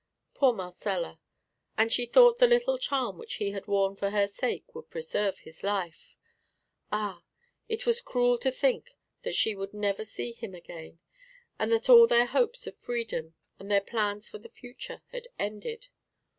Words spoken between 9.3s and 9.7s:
she